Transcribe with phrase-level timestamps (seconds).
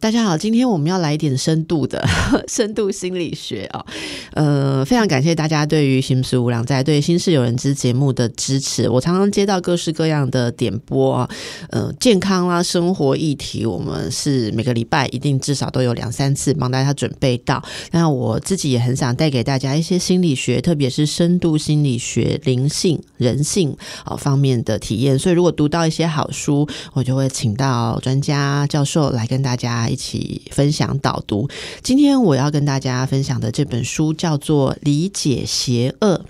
[0.00, 2.02] 大家好，今天我们要来一点深度的
[2.48, 3.84] 深度心理学啊。
[4.32, 8.88] 呃，非常感谢大家对于《新事无良在》对《新事有人知》节目的支持。
[8.88, 11.30] 我常常接到各式各样的点播啊，
[11.68, 17.62] 呃，健康啦、生活议题，我们是每个礼拜一定至少都有两三次帮大家准备到。
[17.90, 25.18] 那我自己也很想带给大家一些心理学，特别是深度心理学、灵性、人性啊方面的体验。
[25.18, 31.48] 所以，如果读到一些好书，我就会请到专家教授来跟大家一起分享导读。
[31.82, 34.14] 今天我要跟大家分享的这本书。
[34.20, 36.26] 叫做理解邪恶，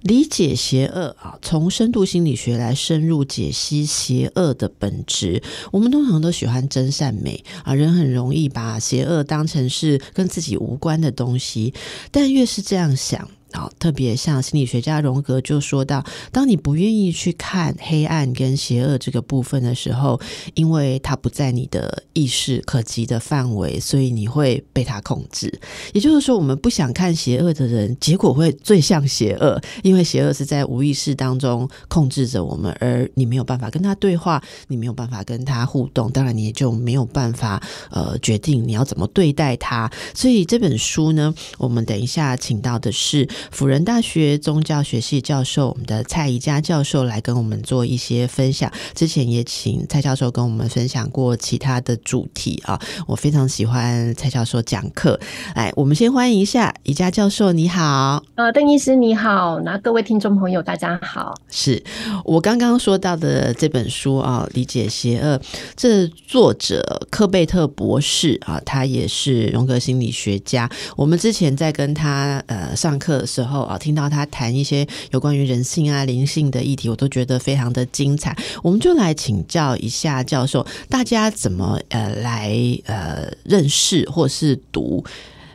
[0.00, 5.40] 理解邪恶啊，从深度心理学来深入解析邪恶的本质。
[5.70, 11.72] 我们通常都喜欢真善美啊，人很容易把邪恶当成是跟自己无关的东西，
[12.10, 13.28] 但越是这样想。
[13.52, 20.18] 好，特别像心理学家荣格就说到，当你不愿意去看黑暗跟邪恶这个部分的时候，
[20.54, 25.60] 因为它不在你的意识可及的范围，所以你会被它控制。
[25.92, 39.90] 也就是说，我们不想看邪恶的人，结果会最像邪恶，因为邪恶是在无意识当中控制着我们，而你没有办法跟他对话，你没有办法跟他互动，当然你也就没有办法呃决定你要怎么对待他。
[40.14, 43.28] 所以这本书呢，我们等一下请到的是。
[43.50, 48.70] 辅仁大学宗教学系教授，我们的蔡宜佳教授来跟我们做一些分享。
[48.94, 55.18] 之前也请蔡教授跟我们分享过其他的主题啊，我非常喜欢蔡教授讲课。
[55.54, 58.22] 来，我们先欢迎一下宜佳教授，你好。
[58.34, 61.34] 呃，邓医师你好，那各位听众朋友大家好。
[61.50, 61.82] 是
[62.24, 65.38] 我刚刚说到的这本书啊，《理解邪恶》，
[65.76, 70.70] 这作者科贝特博士啊，他也是荣格心理学家。
[70.96, 73.24] 我们之前在跟他呃上课。
[73.32, 78.36] 时候啊，听到他谈一些有关于人性啊、灵性的议题，我都觉得非常的精彩。
[78.62, 82.52] 我们就来请教一下教授，大家怎么呃来
[82.84, 85.02] 呃认识或是读《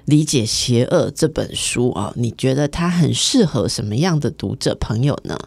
[0.05, 2.11] 理解邪恶》这本书啊？
[2.15, 5.37] 你觉得它很适合什么样的读者朋友呢？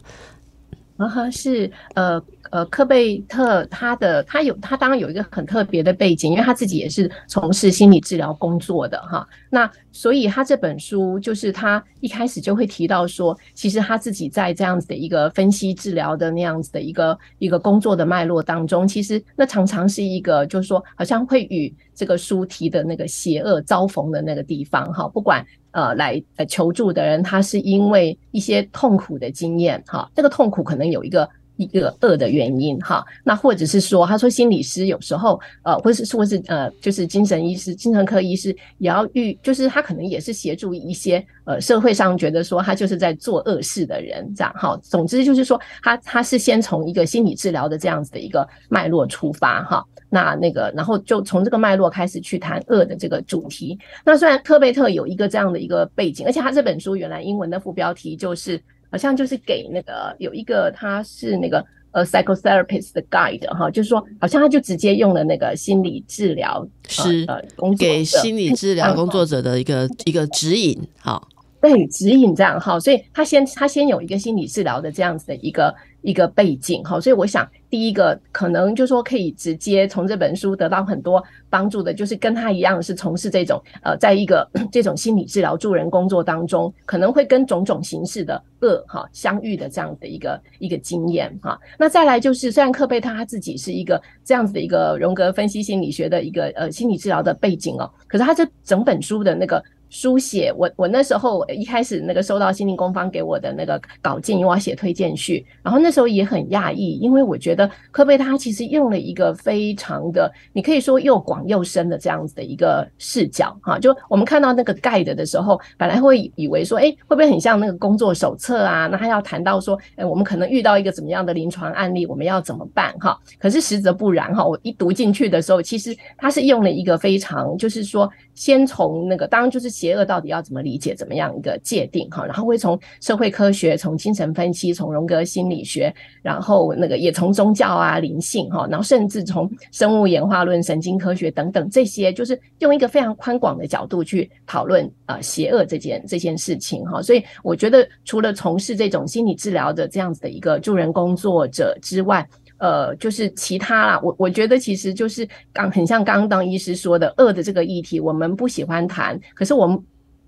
[0.99, 2.22] 啊是呃。
[2.50, 9.25] 呃，科贝特他的他有他当然有一个很特别的背景，因为他自己也是从事心理治疗工作的哈。
[9.49, 25.09] 那所以他这本书就是他一开始就会提到说，其实他自己在这样子的一个分析治疗的那样子的一个一个工作的脉络当中，其实那常常是一个就是说，好像会与这个书提的那个邪恶遭逢的那个地方哈。
[25.09, 31.28] 不管呃来呃求助的人，他是因为一些痛苦的经验哈，这个痛苦可能有一个。
[31.60, 38.48] 一个恶的原因哈，那或者是说，他说心理师有时候呃，或是说是呃，就是精神医师、精神科医师
[38.78, 44.75] 也要遇，就是他可能也是协助一些呃社会上觉得说他就是在做恶事的人这样哈。
[44.82, 53.78] 总之就是说，他他是先从一个心理治疗的这样子的一个脉络出发哈，那那个然后就从这个脉络开始去谈恶的这个主题。
[54.03, 58.59] 那虽然科贝特有一个这样的一个背景，而且他这本书原来英文的副标题就是。
[58.91, 67.43] 好像就是给那个有一个他是那个呃 psychotherapist 的 guide 哈，就是说好像他就直接用了那个心理治疗师呃
[67.79, 71.23] 给心理治疗工作者的一个一个指引哈，
[71.60, 77.48] 对指引这样哈，所以他先他先有一个心理治疗的这样子的一个一个背景哈，所以我想。
[77.71, 91.56] 第一个可能就说可以直接从这本书得到很多帮助的，就是跟他一样是从事这种呃，在一个 这种心理治疗助人工作当中，可能会跟种种形式的恶哈相遇的这样的一个一个经验哈。
[91.78, 107.71] 那再来就是，虽然克贝特他自己是一个这样子的一个荣格分析心理学的一个呃心理治疗的背景哦，可是他这整本书的那个书写，我我那时候一开始那个收到心灵工方给我的那个稿件，因为我要写推荐序，然后那时候也很讶异，因为我觉得。
[107.91, 113.79] 科贝他其实用了一个非常的，你可以说又广又深的这样子的一个视角哈。
[113.79, 118.87] 就我们看到那个 guide 的时候，本来会以为说，哎，会不会很像那个工作手册啊？
[118.87, 123.19] 那他要谈到说，哎，我们可能遇到一个怎么样的临床案例，我们要怎么办哈？
[123.41, 124.44] 可是实则不然哈。
[124.44, 128.09] 我一读进去的时候，其实他是用了一个非常，就是说，
[128.40, 137.31] 先从那个，当然就是邪恶到底要怎么理解，怎么样一个界定哈，然后会从社会科学，从精神分析，从荣格心理学，然后那个也从。
[137.40, 147.00] 宗教啊，灵性哈，然后甚至从生物演化论、神经科学等等这些，就是用一个非常宽广的角度去讨论呃，邪恶这件这件事情哈。
[147.00, 152.28] 所以我觉得，除了从事这种心理治疗的这样子的一个助人工作者之外，
[152.61, 154.01] 呃，就是其他啦。
[154.03, 159.83] 我我觉得其实就是刚很像刚刚当医师说的，恶的这个议题，我们不喜欢谈，可是我们。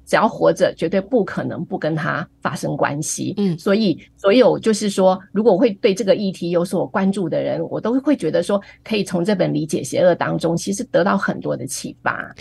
[0.04, 3.34] 只要活着，绝对不可能不跟他发生关系。
[3.38, 12.34] 嗯所以所有就是说，如果会对这个议题有所关注的人，我都会觉得说，可以从这本《理解邪恶》当中，其实得到很多的启发。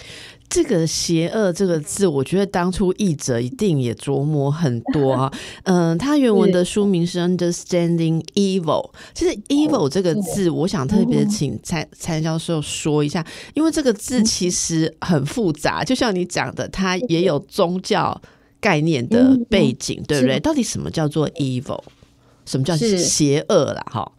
[0.51, 5.31] 这个“邪恶”这个字，我觉得当初译者一定也琢磨很多啊。
[5.63, 8.91] 嗯，它原文的书名是 “Understanding Evil”。
[9.13, 18.21] 其实 “evil” 这个字，我想特别请蔡蔡教授说一下，因为这个字其实很复杂，就像你讲的，它也有宗教
[18.59, 20.37] 概念的背景，对不对？
[20.41, 21.79] 到底什么叫做 “evil”？
[22.45, 23.81] 什么叫邪恶啦？
[23.89, 24.11] 哈。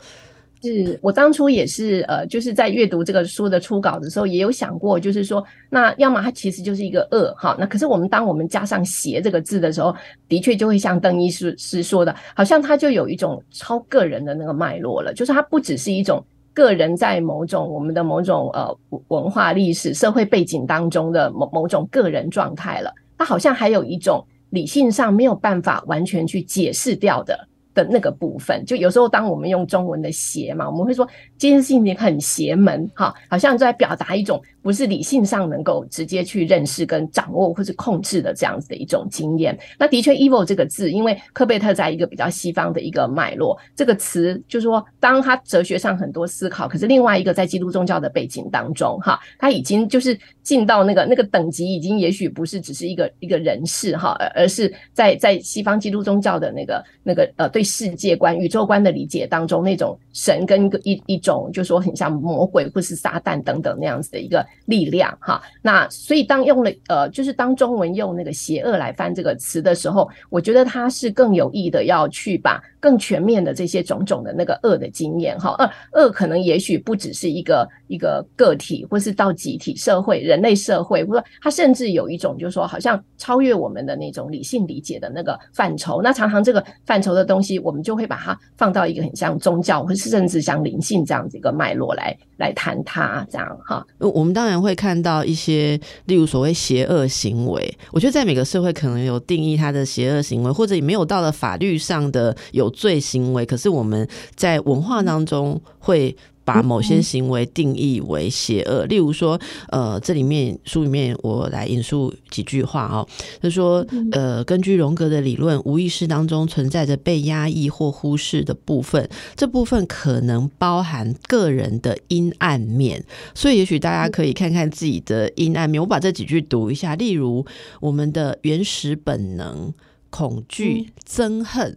[0.63, 9.95] 是我当初也是呃，就是在阅读这个书的初稿的时候，也有想过，就是说，那要么它其实就是一个恶哈，那可是我们当我们加上邪这个字的时候，
[10.29, 16.25] 的确就会像邓医师师说的，好像它就有一种超个人的那个脉络了，就是它不只是一种
[16.55, 18.79] 个人在某种我们的某种呃
[19.09, 27.49] 文化历史社会背景当中的某某种个人状态了，它好像还有一种理性上没有办法完全去解释掉的。
[27.75, 31.07] 的那个部分，就有时候当我们用中文的“邪”嘛，我们会说
[31.39, 39.59] 这件事情很邪门，哈，好像在表达一种不是理性上能够直接去认识跟掌握或是控制的这样子的一种经验。
[39.79, 57.62] 那的确，“evil” 这个字，因为科贝特在一个比较西方的一个脉络，这个词就是说，当他哲学上很多思考，可是另外一个在基督宗教的背景当中，哈，他已经就是进到那个那个等级，已经也许不是只是一个一个人士哈，而是在在西方基督宗教的那个那个呃对。
[57.63, 65.41] 世界观、宇宙观的理解当中，那种神跟一一种，就说很像魔鬼或是撒旦等等那样子的一个力量哈。
[65.63, 75.55] 那所以当用了呃，就是当中文用那个邪恶来翻这个词的时候，我觉得它是更有意的，要去把更全面的这些种种的那个恶的经验哈。
[75.93, 86.03] 恶恶可能也许不只是一个一个个体，或是到集体社会、人类社会，或者它甚至有一种就是说，好像超越我们的那种理性理解的那个范畴。
[86.03, 87.52] 那常常这个范畴的东西。
[87.59, 93.87] 我们就会把它放到一个很像宗教，或是甚至像灵性这样子一个脉络来来谈它，这样哈。
[93.99, 97.79] 我们当然会看到一些，例如所谓邪恶行为。
[97.91, 106.17] 我觉得在每个社会可能有定义它的邪恶行为，或者也没有到了法律上的有罪行为，可是我们在文化当中会。
[106.45, 109.41] 把某些行为定义为邪恶，例如说，
[109.71, 113.07] 呃，这里面书里面我来引述几句话哦，
[113.41, 123.05] 他说，呃，根据荣格的理论，无意识当中存在着被压抑或忽视的部分，这部分可能包含个人的阴暗面，
[123.35, 125.81] 所以也许大家可以看看自己的阴暗面。
[125.81, 127.45] 我把这几句读一下，例如
[127.81, 129.73] 我们的原始本能、
[130.11, 131.77] 恐惧、憎恨。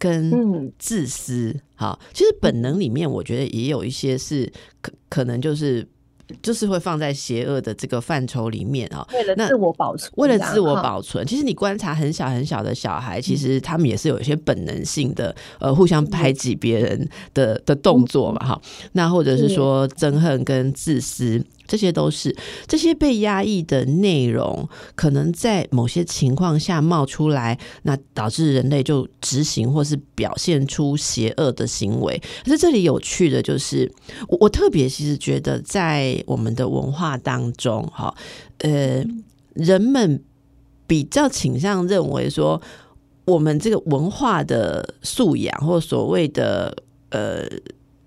[0.00, 5.86] 跟自私，好，其实本能里面，我觉得也有一些是可可能就是
[6.42, 9.06] 就是会放在邪恶的这个范畴里面啊。
[9.12, 18.60] 为了自我保存，为了自我保存，其实你观察很小很小的小孩，其实他们也是有一些本能性的，呃，互相排挤别人的的动作嘛，哈。
[18.92, 21.40] 那或者是说憎恨跟自私。
[21.68, 22.34] 这些都是
[22.66, 24.66] 这些被压抑的内容，
[24.96, 32.20] 可能在某些情况下冒出来，那导致人类就执行或是表现出邪恶的行为。
[32.42, 33.92] 可是这里有趣的就是，
[34.28, 38.12] 我我特别其实觉得，在我们的文化当中，哈，
[38.58, 39.04] 呃，
[39.52, 40.20] 人们
[40.86, 42.60] 比较倾向认为说，
[43.26, 46.74] 我们这个文化的素养或所谓的
[47.10, 47.46] 呃。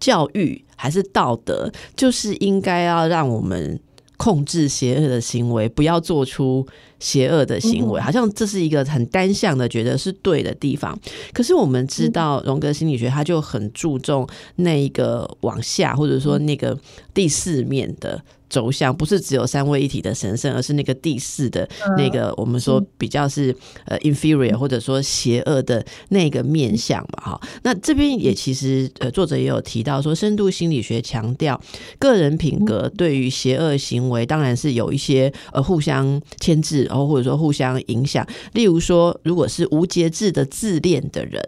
[0.01, 3.79] 教育还是道德，就是应该要让我们
[4.17, 6.65] 控制邪恶的行为，不要做出
[6.99, 8.01] 邪恶的行为。
[8.01, 10.99] 好像这是一个很单向的，觉得是对的地方。
[11.33, 16.75] 可是我们知道，荣格心理学他就很注重那一个往下，或者说那个
[17.13, 18.19] 第四面的。
[18.51, 21.67] 走向不是只有三位一体的神圣，而是那个第四的
[21.97, 23.55] 那个我们说比较是
[23.85, 27.41] 呃 inferior 或者说邪恶的那个面相嘛，哈。
[27.63, 31.59] 那这边也其实呃作者也有提到说，深度心理学强调
[31.97, 38.27] 个人品格对于邪恶行为当然是有一些呃互相牵制，然后或者说互相影响。
[38.51, 41.41] 例如说，如果是无节制的自恋的人。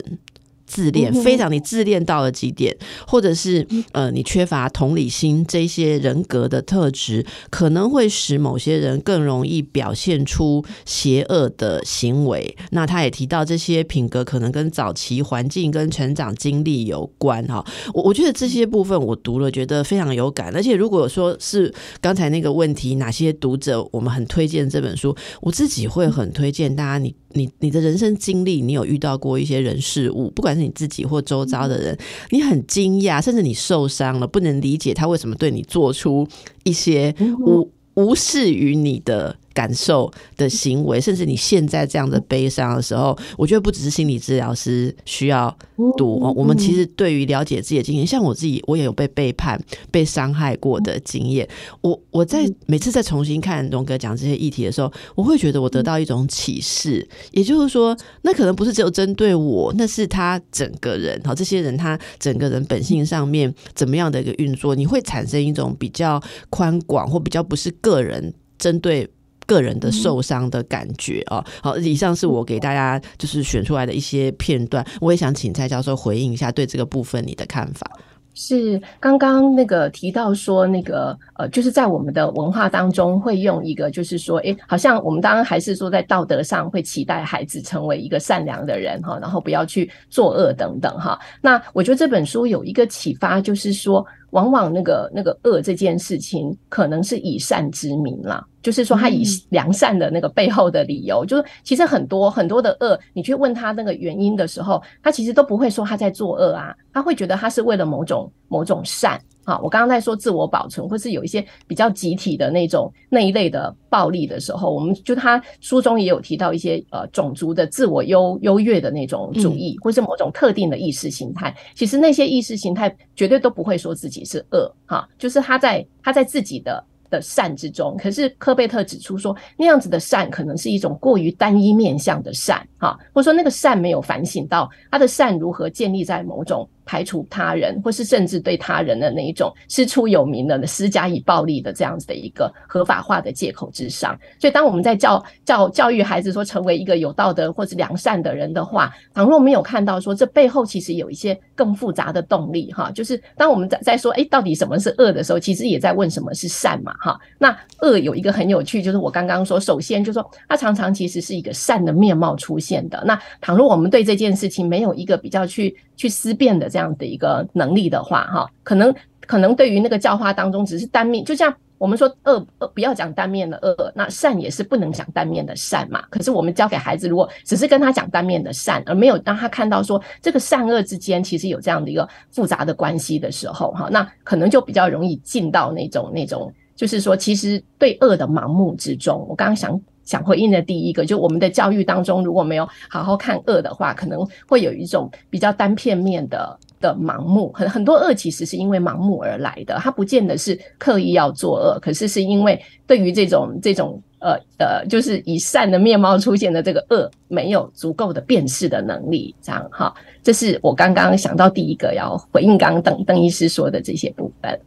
[0.74, 2.76] 自恋非常，你自恋到了极点，
[3.06, 12.58] 或者是呃，你缺乏同理心，这些人格的特质可能会使某些人更容易表现出邪恶的行为。
[12.72, 17.46] 那他也提到，这些品格可能跟早期环境跟成长经历有关。
[17.46, 17.64] 哈，
[17.94, 20.52] 我我觉得这些部分我读了，觉得非常有感。
[20.56, 26.98] 而且如果说是刚才那个问题，哪些读者我们很推荐这本书，我自己会很推荐大家。
[26.98, 31.98] 你你你的人生经历，你有遇到过一些人事物，不管是你自己或周遭的人，
[32.32, 36.28] 你很惊讶，甚至你受伤了，不能理解他为什么对你做出
[36.64, 37.14] 一些
[37.46, 45.56] 无无视于你的感受的行为，甚至你现在这样的悲伤的时候，我觉得不只是心理治疗师需要
[45.98, 46.34] 读哦。
[46.36, 49.60] 我们其实对于了解自己的经验，像我自己，我也有被背叛、
[49.92, 51.48] 被伤害过的经验。
[51.82, 69.10] 我我在每次再重新看荣哥讲这些议题的时候，我会觉得我得到一种启示，也就是说，那可能不是只有针对我，那是他整个人好，这些人他整个人本性上面怎么样的一个运作，你会产生一种比较宽广或比较不是个人针对。
[69.54, 77.88] 个人的受伤的感觉啊，好，以上是我给大家就是选出来的一些片段，我也想请蔡教授回应一下对这个部分你的看法。
[78.34, 91.20] 是刚刚那个提到说那个呃，就是在我们的文化当中会用一个，就是说，诶，好像我们当然还是说在道德上会期待孩子成为一个善良的人哈，然后不要去作恶等等哈。
[91.42, 94.04] 那我觉得这本书有一个启发，就是说。
[94.34, 109.22] 往往那个那个恶这件事情，可能是以善之名啦，就是说他以良善的那个背后的理由，就是其实很多很多的恶，你去问他那个原因的时候，他其实都不会说他在作恶啊，他会觉得他是为了某种某种善。
[109.46, 121.54] 好，我刚刚在说自我保存，或是有一些比较集体的那种那一类的暴力的时候，我们就他书中也有提到一些呃种族的自我优优越的那种主义，或是某种特定的意识形态。
[121.76, 126.84] 其实那些意识形态绝对都不会说自己是恶，哈，就是他在他在自己的。
[127.10, 144.18] 的善之中，可是科贝特指出说，那样子的善可能是一种过于单一面向的善，哈，或者说那个善没有反省到他的善如何建立在某种排除他人，或是甚至对他人的那一种师出有名的施加以暴力的这样子的一个合法化的借口之上。
[144.40, 156.94] 所以，当我们在教教教育孩子说成为一个有道德或者良善的人的话，倘若没有看到说这背后其实有一些更复杂的动力，哈，就是当我们在在说，哎，到底什么是恶的时候，其实也在问什么是善嘛。
[157.00, 163.04] 哈，那恶有一个很有趣，就是我刚刚说，首先就是说，它常常其实是一个善的面貌出现的。
[163.06, 168.94] 那倘若我们对这件事情没有一个比较去去思辨的这样的一个能力的话，哈，可能
[169.28, 176.04] 可能对于那个教化当中，只是单面，就像我们说恶恶不要讲单面的恶，那善也是不能讲单面的善嘛。
[176.10, 186.52] 可是我们教给孩子，如果只是跟他讲单面的善，而没有让他看到说这个善恶之间其实有这样的一个复杂的关系的时候，哈，那可能就比较容易进到那种那种。
[186.76, 197.50] 就是说，其实对恶的盲目之中，我刚刚想想回应的第一个，就我们的教育当中，如果没有好好看恶的话，可能会有一种比较单片面的的盲目。
[197.56, 209.34] 很很多恶其实是因为盲目而来的，它不见得是刻意要作恶，可是是因为对于这种这种呃呃，就是以善的面貌出现的这个恶，没有足够的辨识的能力。
[209.42, 214.60] 这样哈，这是我刚刚想到第一个要回应刚刚邓邓医师说的这些部分。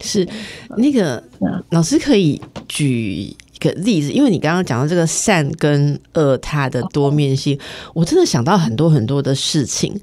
[0.00, 0.26] 是
[0.76, 1.22] 那个
[1.70, 3.36] 老师可以举一
[3.68, 7.58] 个例子，因为你刚刚讲到这个善跟恶它的多面性，
[7.94, 9.98] 我真的想到很多很多的事情。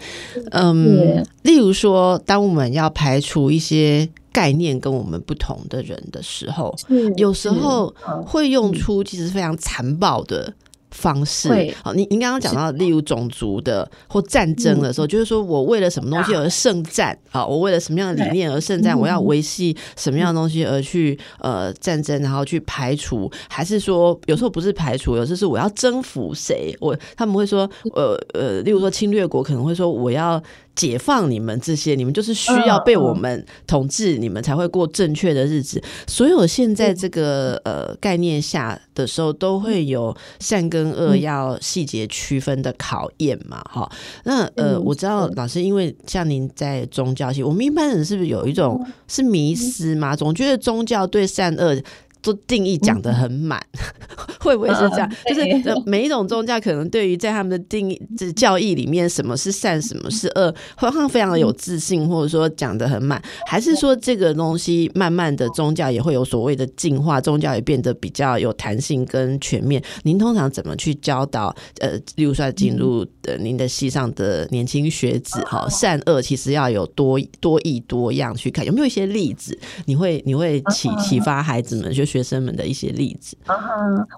[0.52, 6.76] 嗯，例如说，当我们要排除一些概念跟我们不同的人的时候，
[7.18, 7.94] 有时候
[8.26, 10.54] 会用出其实非常残暴的。
[10.92, 11.50] 方式
[11.84, 17.46] 好，您您刚刚讲到，例如种族的或战争的时候，就是说我为了什么东西而圣战啊？
[17.46, 18.98] 我为了什么样的理念而圣战？
[18.98, 23.32] 我要维系什么样的东西而去呃战争，然后去排除？
[23.50, 26.76] 还是说有时候不是排除，有时候是我要征服谁？
[26.80, 30.42] 我他们会说呃呃，例如说侵略国可能会说我要。
[30.82, 35.80] 解放你们这些，你们就是需要被我们统治，你们才会过正确的日子。
[36.08, 43.62] 所有现在这个呃概念下的时候，都会有善跟恶要细节区分的考验嘛？
[43.70, 43.88] 哈，
[44.24, 50.16] 那呃，我知道老师，因为像您在宗教系，我们一般人是不是有一种是迷失嘛？
[50.16, 51.80] 总觉得宗教对善恶。
[52.22, 53.60] 都定义讲的很满，
[54.40, 55.12] 会不会是这样？
[55.28, 55.42] 就是
[55.86, 69.82] 每一种宗教可能对于在他们的定义、这教义里面，什么是善，什么是恶，好像非常的有自信，或者说讲的很满，还是说这个东西慢慢的宗教也会有所谓的进化，宗教也变得比较有弹性跟全面？
[70.04, 71.56] 您通常怎么去教导？
[71.80, 79.58] 呃，例如说进入的您的系上的年轻学子，哈，善恶其实要有多多义多样去看，有没有一些例子？
[79.86, 82.06] 你会你会启启发孩子们就。
[82.12, 83.56] 学生们的一些例子啊，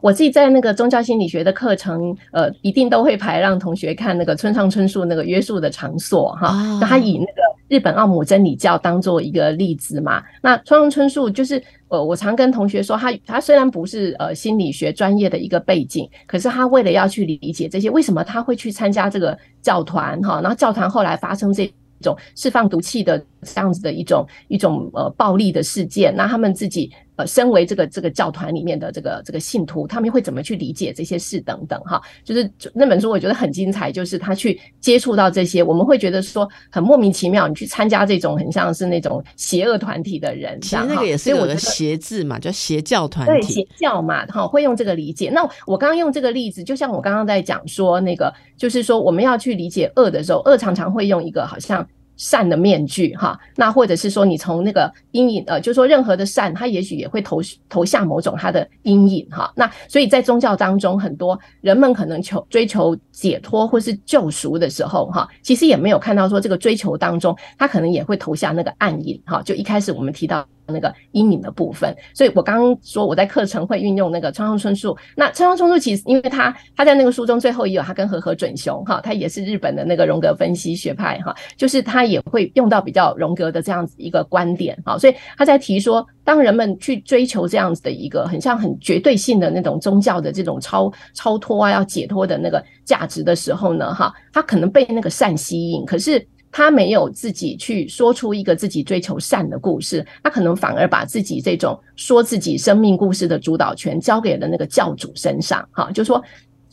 [0.02, 6.56] 我自己在那个宗教心理学的课程，呃，一定都会排让同学看那个村上春树那个约束的场所哈。
[6.82, 10.24] 那他以那个日本奥姆真理教当做一个例子嘛。
[10.42, 11.62] 那村上春树就是
[11.94, 20.42] 呃，我常跟同学说，他他虽然不是呃心理学专业的一个背景，可是他为了要去理解这些，为什么他会去参加这个教团哈？
[20.42, 21.72] 然后教团后来发生这
[22.02, 23.24] 种释放毒气的。
[23.44, 32.02] 这样子的一种一种呃暴力的事件，那他们自己呃身为这个这个教团里面的这个这个信徒，他们会怎么去理解这些事等等哈？
[32.24, 45.30] 就是那本书我觉得很精彩，就是他去接触到这些，我们会觉得说很莫名其妙，你去参加这种很像是那种邪恶团体的人，其实那个也是有个邪字嘛，叫邪教团体，邪教嘛，哈，会用这个理解。
[45.30, 51.88] 那我刚刚用这个例子，就像我刚刚在讲说那个，就是说我们要去理解恶的时候，恶常常会用一个好像。
[52.24, 59.52] 善的面具，哈，那或者是说你从那个阴影，呃，就是说任何的善，它也许也会投投下某种它的阴影，哈。
[59.58, 69.42] 那所以在宗教当中，很多人们可能求追求解脱或是救赎的时候，哈，其实也没有看到说这个追求当中，它可能也会投下那个暗影，哈。
[69.42, 70.48] 就一开始我们提到。
[70.68, 74.98] 那个阴影的部分，所以我刚刚说我在课程会运用那个川上春树。
[75.16, 96.26] 那川上春树其实，因为他他在那个书中最后也有他跟和和准雄哈，他也是日本的那个荣格分析学派哈，就是他也会用到比较荣格的这样子一个观点哈，所以他在提说，当人们去追求这样子的一个很像很绝对性的那种宗教的这种超超脱啊，要解脱的那个价值的时候呢，哈，他可能被那个善吸引，可是。
[96.54, 106.24] 他没有自己去说出一个自己追求善的故事，他可能反而把自己这种说自己生命故事的主导权交给了那个教主身上，哈，就说。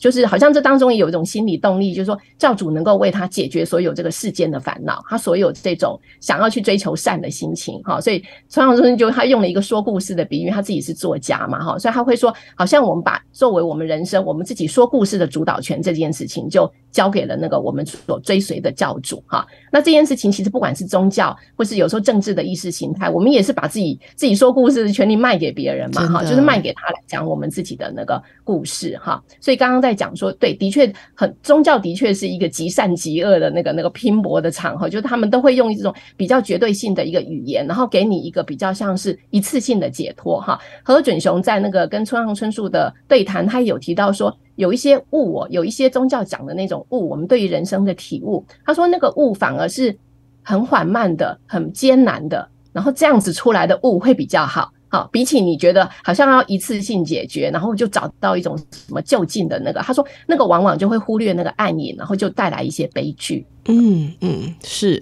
[0.01, 29.90] 就是好像这当中也有一种心理动力，就是说教主能够为他解决所有这个世间的烦恼，他所有这种想要去追求善的心情，哈，所以川上春就他用了一个说故事的比喻，他自己是作家嘛，哈，所以他会说，好像我们把作为我们人生我们自己说故事的主导权这件事情，就交给了那个我们所追随的教主，哈，那这件事情其实不管是宗教或是有时候政治的意识形态，我们也是把自己自己说故事的权利卖给别人嘛，哈，就是卖给他来讲我们自己的那个故事，哈，所以刚刚在。
[29.93, 40.59] 讲说对，的确很宗教的确是一个极善极恶的那个那个拼搏的场合，就是他们都会用这种比较绝对性的一个语言，然后给你一个比较像是一次性的解脱哈。
[40.83, 49.97] 何准雄在那个跟村上春树的对谈，他有提到说有一些悟，有一些宗教讲的那种悟，我们对于人生的体悟，他说那个悟反而是
[50.41, 54.71] 很缓慢的、很艰难的，然后这样子出来的悟会比较好。
[54.91, 63.45] 好，比起你觉得好像要一次性解决，然后就找到一种什么就近的那个，他说那个往往就会忽略那个暗影，然后就带来一些悲剧。
[63.65, 65.01] 嗯嗯，是。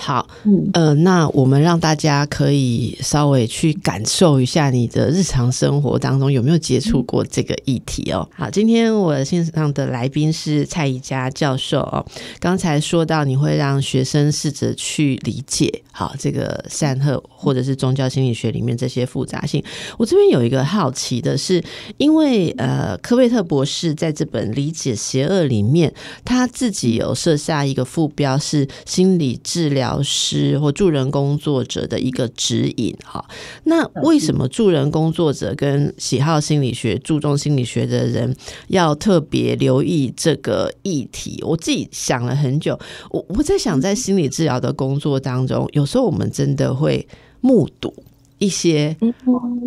[0.00, 0.26] 好，
[0.74, 8.26] 呃，那我们让大家可以稍微去感受一下你的日常生活当中有没有接触过这个议题哦。
[8.34, 12.06] 好，今天我线上的来宾是蔡宜佳教授哦。
[12.38, 19.62] 刚才说到你会让学生试着去理解好这个善恶或者是宗教心理学里面这些复杂性。
[19.98, 21.62] 我这边有一个好奇的是，
[21.96, 25.92] 因为呃，科贝特博士在这本《理解邪恶》里面，
[26.24, 29.87] 他自己有设下一个副标是心理治疗。
[29.88, 33.24] 老师或助人工作者的一个指引，哈，
[33.64, 41.42] 那为什么助人工作者跟喜好心理学、注重心理学的人要特别留意这个议题？
[41.42, 42.78] 我自己想了很久，
[43.10, 47.08] 我我在想，在心理治疗的工作当中，有时候我们真的会
[47.40, 47.94] 目睹。
[48.38, 48.96] 一些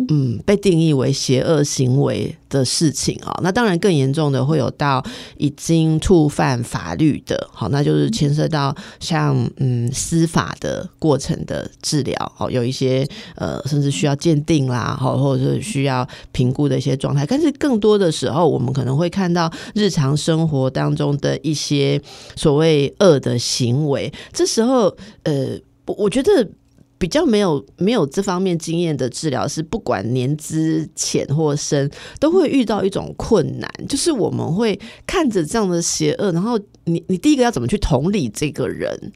[0.08, 5.02] 嗯被定义为邪恶行为的事情啊，那当然更严重的会有到
[5.36, 13.06] 已经触犯法律的，好，那就是牵涉到像嗯司法的过程的治疗，好，有一些
[13.36, 17.26] 呃甚至需要鉴定啦，好，或者是需要评估的一些状态。
[17.26, 22.00] 但是更多的时候，我们可能会看到日常生活当中的一些
[22.36, 26.48] 所谓恶的行为，这时候呃，我我觉得。
[27.02, 39.12] 比较没有没有这方面经验的治疗师，不管年资浅或深，都会遇到一种困难，就是我们会看着这样的邪恶，然后你你第一个要怎么去同理这个人，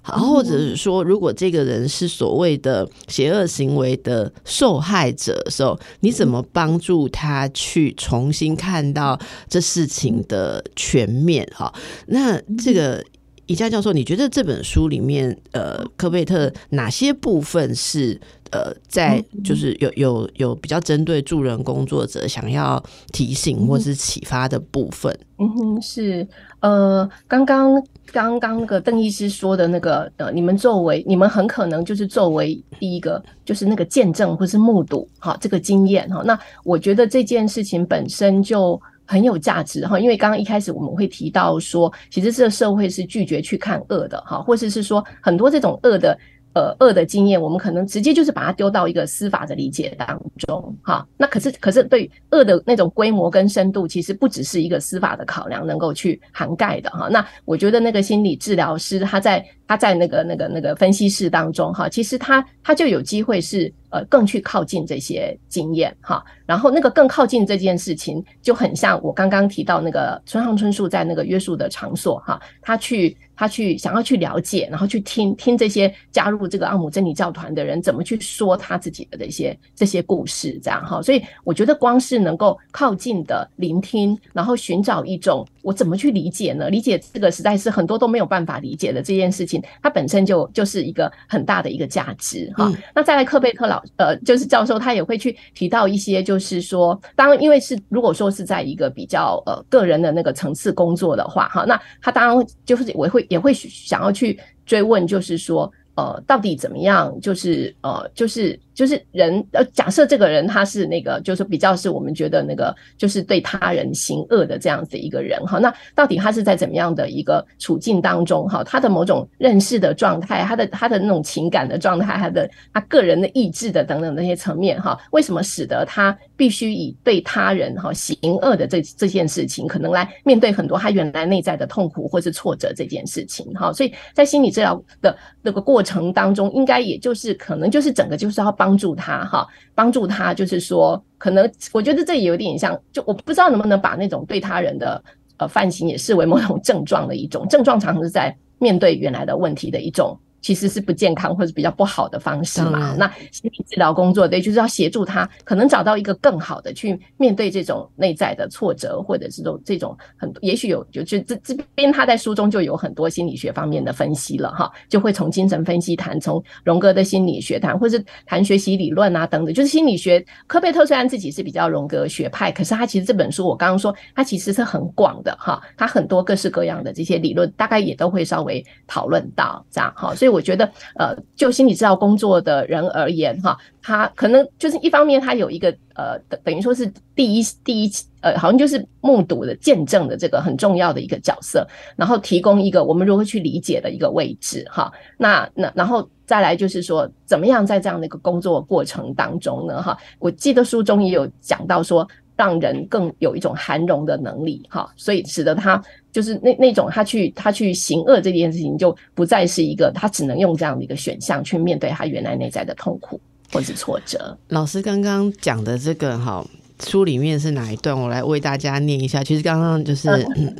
[0.00, 11.46] 好，或者是说，如果这个人是所谓的邪恶行为的受害者的时候，你怎么帮助他去重新看到这事情的全面？
[11.54, 11.70] 哈，
[12.06, 13.04] 那这个。
[13.48, 25.18] 宜家教授，你觉得这本书里面，呃，科贝特哪些部分是呃，在就是有有有比较针对助人工作者想要提醒或是启发的部分？
[25.38, 26.28] 嗯哼，是
[26.60, 27.82] 呃，刚刚
[28.12, 38.78] 刚刚那个邓医师说的那个呃，你们作为你们很可能就是作为第一个就是那个见证或是目睹哈这个经验哈，那我觉得这件事情本身就。
[39.08, 46.16] 很有价值哈，因为刚刚一开始我们会提到说，其实这个社会是拒绝去看恶的哈，或者是说很多这种恶的
[46.58, 51.06] 呃恶的经验，我们可能直接就是把它丢到一个司法的理解当中哈。
[51.16, 57.08] 那可是可是对恶的那种规模跟深度，其实不只是一个司法的考量能够去涵盖的哈。
[57.08, 73.16] 那我觉得那个心理治疗师他在他在那个那个那个分析室当中哈，其实他他就有机会是呃更去靠近这些经验哈，然后那个更靠近这件事情就很像我刚刚提到那个村上春树在那个约束的场所哈，他去。
[73.38, 81.00] 他去想要去了解，然后去听听这些加入这个奥姆真理教团的人怎么去说他自己的这些这些故事，这样哈。
[81.00, 86.70] 所以我觉得光是能够靠近的聆听，然后寻找一种我怎么去理解呢？
[86.70, 92.72] 理解这个实在是很多都没有办法理解的这件事情，它本身就就是一个很大的一个价值哈。
[92.94, 103.24] 那再来，克贝克老呃就是教授他也会去提到一些，就是说，当然因为是如果说是在一个比较呃个人的那个层次工作的话哈，那他当然就是我会。
[103.28, 107.12] 也会想要去追问，就是说，呃，到底怎么样？
[107.20, 108.56] 就是呃，就是。
[108.78, 115.58] 就是人呃，假设这个人他是那个，就是比较是我们觉得那个，就是对他人行恶的这样子一个人哈。
[115.58, 118.62] 那到底他是在怎么样的一个处境当中哈？
[118.62, 133.72] 他的某种认识的状态，他的他的那种情感的状态，他的他个人的意志的等等那些层面哈，为什么使得他必须以对他人哈行恶的这这件事情，可能来面对很多他原来内在的痛苦或是挫折这件事情哈？
[133.72, 138.78] 所以在心理治疗的那个过程程当中，应该也就是可能就是整个就是要帮。
[138.78, 145.02] 助他哈，帮助他，就是说，可能我觉得这也有点像，就我不知道能不能把那种对他人的
[145.38, 150.16] 呃犯行也视为某种症状的一种症状，常常是在面对原来的问题的一种。
[150.40, 152.94] 其实是不健康或者比较不好的方式嘛？
[152.96, 169.52] 那心理治疗工作对，就是要协助他，可能找到一个更好的去面对这种内在的挫折，或者是这种这种很多，也许有就就这这边他在书中就有很多心理学方面的分析了哈，就会从精神分析谈，从荣格的心理学谈，或是谈学习理论啊等等。
[169.52, 180.27] 就是心理学，科贝特虽然自己是比较荣格学派，可是他其实这本书我刚刚说，他其实是很广的哈，他很多各式各样的这些理论，大概也都会稍微讨论到这样哈，所以。
[180.28, 180.64] 我觉得，
[180.96, 194.92] 呃，就心理治疗工作的人而言，哈，他可能就是一方面，他有一个呃，等等于说是第一第一呃，好像就是目睹的见证的这个很重要的一个角色，然后提供一个我们如何去理解的一个位置，哈。
[195.16, 199.96] 那那然后再来就是说，怎么样在这样的一个工作过程当中呢，哈？
[200.18, 202.06] 我记得书中也有讲到说。
[202.38, 213.20] 让人更有一种涵容的能力，哈，所以使得他就是那那种他去他去行恶这件事情，就不再是一个他只能用这样的一个选项去面对他原来内在的痛苦
[213.52, 214.38] 或是挫折。
[214.50, 216.46] 老师刚刚讲的这个哈，
[216.84, 218.00] 书里面是哪一段？
[218.00, 219.24] 我来为大家念一下。
[219.24, 220.08] 其实刚刚就是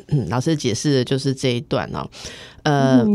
[0.09, 2.05] 嗯 老师解释的就是这一段哦。
[2.65, 3.07] 呃，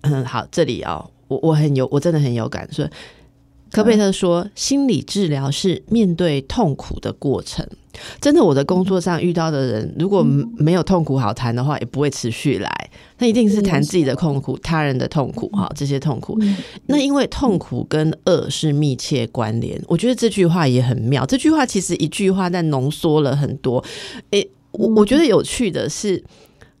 [0.00, 2.84] 嗯，好，这里哦，我我很有，我真的很有感受。
[3.70, 7.64] 科贝特说：“心理治疗是面对痛苦的过程。
[8.20, 10.22] 真的，我的工作上遇到的人，如果
[10.56, 12.90] 没有痛苦好谈的话，也不会持续来。
[13.18, 16.38] 那一定是谈自己的痛苦、他人的痛苦，哈，这些痛苦。
[16.86, 19.80] 那因为痛苦跟恶是密切关联。
[19.86, 21.26] 我觉得这句话也很妙。
[21.26, 23.84] 这句话其实一句话，但浓缩了很多。
[24.30, 26.22] 诶，我我觉得有趣的是，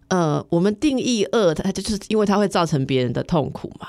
[0.08, 3.86] 呃，我们定义恶，它就是因为它会造成别人的痛苦嘛。”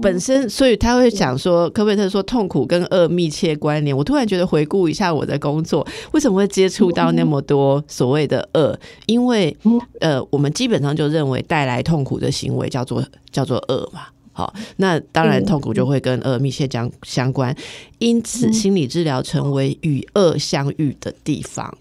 [0.00, 3.96] 本身，所以他会讲说，科贝特说痛苦跟恶密切关联。
[3.96, 8.78] 我突然觉得回顾一下我的工作，为什么会接触到那么多所谓的恶？
[9.06, 9.56] 因为
[10.00, 14.02] 呃，我们基本上就认为带来痛苦的行为叫做叫做恶嘛。
[14.36, 17.54] 好，那当然痛苦就会跟恶密切相相关，
[17.98, 21.72] 因此心理治疗成为与恶相遇的地方。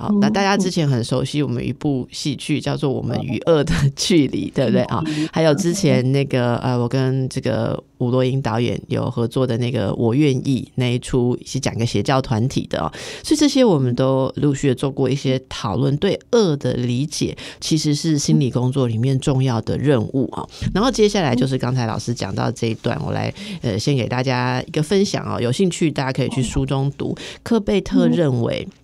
[0.00, 5.04] 好，那大家之前很熟悉我们一部戏剧叫做《我们与恶的距离》，对不对啊？
[5.30, 12.90] 还有之前那个呃，我跟这个吴若英导演有合作的那个《我愿意》那一出，是讲一个邪教团体的哦。
[13.22, 20.48] 所以这些我们都陆续的做过一些讨论，对恶的理解其实是心理工作里面重要的任务啊。
[20.72, 25.38] 然后接下来就是刚才老师讲到这一段，我来呃先给大家一个分享哦。
[25.38, 27.14] 有兴趣大家可以去书中读。
[27.42, 28.66] 科贝特认为。
[28.66, 28.79] 嗯，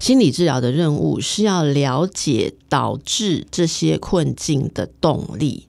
[0.00, 5.65] 心理治疗的任务是要了解导致这些困境的动力。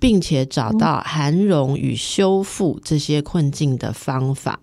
[0.00, 4.58] 并且找到涵容与修复这些困境的方法，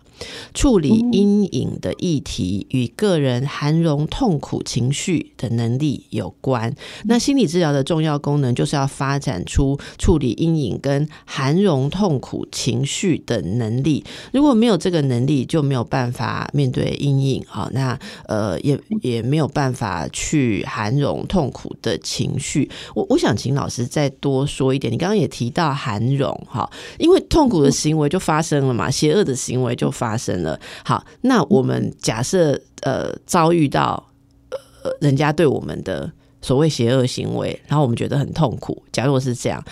[0.56, 6.76] 处理阴影的议题与个人涵容痛苦情绪的能力有关。
[7.06, 14.04] 那心理治疗的重要功能就是要发展出处理阴影跟涵容痛苦情绪的能力。
[14.34, 17.44] 如果没有这个能力，就没有办法面对阴影。
[17.48, 22.68] 好，那呃，也也没有办法去涵容痛苦的情绪。
[22.96, 24.92] 我我想请老师再多说一点。
[24.92, 25.27] 你刚刚也。
[25.28, 30.60] 提到涵容哈，因为痛苦的行为就发生了嘛，邪恶的行为就发生了。
[30.84, 34.04] 好，那我们假设呃遭遇到
[34.50, 36.12] 呃人家对我们的
[36.42, 38.84] 所谓邪恶行为，然后我们觉得很痛苦。
[38.92, 39.64] 假如是这样，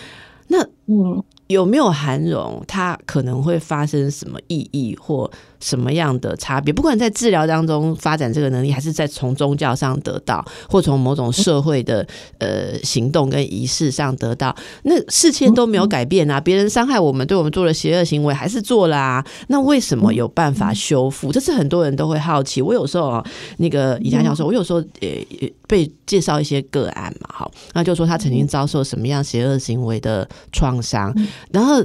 [0.47, 1.23] 那嗯。
[1.47, 2.63] 有没有含容？
[2.67, 6.73] 它可能会发生什么意义或什么样的差别？
[6.73, 12.05] 不管在治疗当中发展这个能力，还是在从宗教上得到，或从某种社会的
[12.39, 16.39] 呃行动跟仪式上得到，那事情都没有改变啊！
[16.39, 19.25] 别人伤害我们，对我们做了邪恶行为，还是做了啊？
[19.47, 21.31] 那为什么有办法修复？
[21.31, 22.61] 这是很多人都会好奇。
[22.61, 23.25] 我有时候啊，
[23.57, 31.13] 那个以佳教授，我有时候也被介绍一些个案嘛，好，那就说他曾经遭受什么样邪恶行为的创伤。
[31.51, 31.83] 然后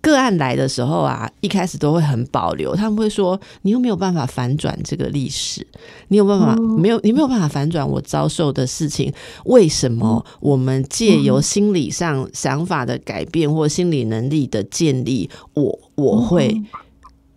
[0.00, 5.66] 个案来的时候啊，一开始都会很保留，他们会说：“你又没有办法反转这个历史，
[6.08, 7.00] 你有办法没有？
[7.00, 9.12] 你没有办法反转我遭受的事情，
[9.44, 16.62] 为什么我们借由心理上想法的改变或心理能力的建立，我我会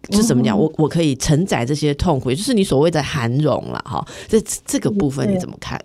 [0.10, 0.58] 就怎么讲？
[0.58, 4.06] 我我可以承载这些痛苦，就是你所谓的含容了哈。
[4.28, 5.84] 这这个部分你怎么看？”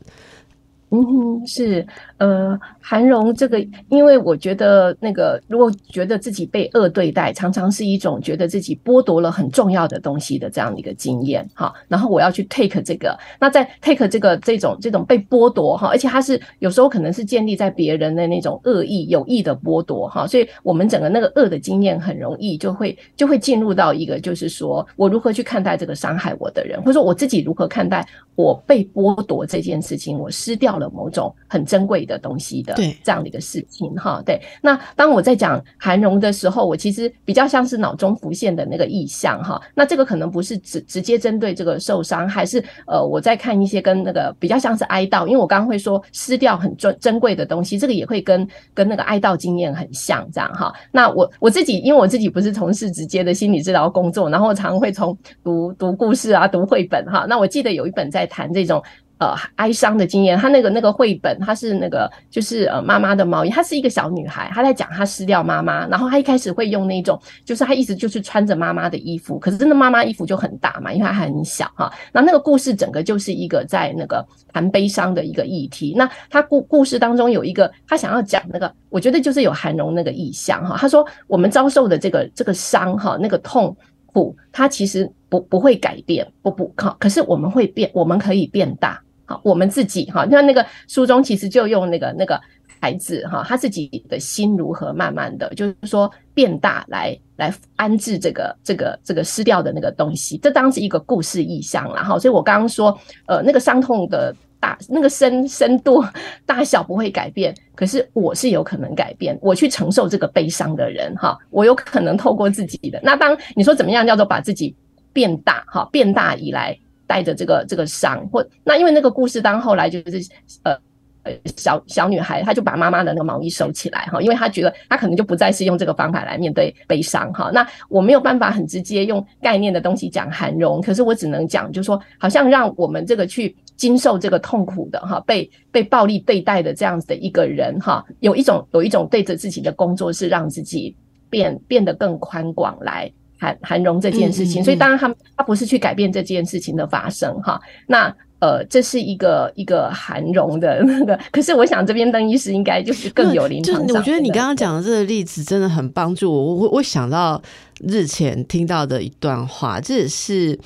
[0.91, 1.87] 嗯哼，是，
[2.19, 11.73] 呃，韩荣这个，因为我觉得那个，如果觉得自己被恶对待，常常是一种觉得自己剥夺了很重要的东西的这样的一个经验，哈。
[11.89, 30.79] 然后我要去 take 这个，那在 take 这个这种这种被剥夺哈，而且它是有时候可能是建立在别人的那种恶意有意的剥夺哈，所以我们整个那个恶的经验很容易就会就会进入到一个就是说我如何去看待这个伤害我的人，或者说我自己如何看待我被剥夺这件事情，我失掉。
[30.79, 34.41] 了某种很珍贵的东西的这样的一个事情哈，对。
[34.61, 39.61] 那当我在讲韩荣的时候，我其实比较像是脑中浮现的那个意象哈。
[39.75, 50.73] 那这个可能不是直直接针对这个受伤，还是呃我在看一些跟那个比较像是哀悼，因为我刚刚会说失掉很珍珍贵的东西，这个也会跟跟那个哀悼经验很像这样哈。
[50.91, 57.27] 那我我自己因为我自己不是从事直接的心理治疗工作，然后常会从读读故事啊，读绘本哈。
[57.29, 58.83] 那我记得有一本在谈这种。
[59.19, 71.93] 呃，哀伤的经验，他那个那个绘本，他是那个就是呃妈妈的毛衣，她是一个小女孩，她在讲她失掉妈妈，然后她一开始会用那种，就是她一直就是穿着妈妈的衣服，可是真的妈妈衣服就很大嘛，因为她很小哈。
[72.13, 75.93] 那那个故事整个就是一个在那个谈悲伤的一个议题。
[75.97, 80.77] 那他故故事当中有一个他想要讲那个，我觉得就是有韩荣那个意象哈。
[80.79, 83.77] 他说我们遭受的这个这个伤哈，那个痛
[84.07, 89.03] 苦，它其实不不会改变，不不靠，可是我们会变，我们可以变大。
[89.29, 92.41] 好，我们自己哈，像那个书中其实就用那个那个
[92.81, 102.19] 孩子哈，他自己的心如何慢慢的，就是说变大来来安置这个这个这个失掉的那个东西，这当是一个故事意象了哈。
[102.19, 106.03] 所以我刚刚说，呃，那个伤痛的大那个深深度
[106.47, 112.99] 大小不会改变，可是我是有可能改变，我去承受这个悲伤的人哈，我有可能透过自己的。
[113.03, 114.75] 那当你说怎么样叫做把自己
[115.13, 116.79] 变大哈，变大以来。
[117.09, 120.21] 带着这个这个伤，或那因为那个故事当后来就是
[120.63, 120.77] 呃
[121.25, 127.51] 呃小小女孩，她就把妈妈的那个毛衣收起来哈，因为她觉得她可能就不再是用这个方法来面对悲伤哈。
[127.53, 140.95] 那我没有办法很直接用概念的东西讲含容，可是我只能讲，就是说好像让我们这个去经受这个痛苦的哈，被被暴力对待的这样子的一个人哈，有一种有一种对着自己的工作是让自己
[141.31, 143.11] 变变得更宽广来。
[143.39, 147.61] 韩韩荣这件事情，所以当然他他不是去改变这件事情的发生哈。
[147.87, 153.85] 那呃，这是一个一个韩荣的那个， 可是我想这边邓医师应该就是更有临床。
[153.85, 156.55] 就我觉得你刚刚讲的这个例子真的很帮助我。
[156.55, 157.43] 我我想到
[157.81, 160.57] 日前听到的一段话，这也是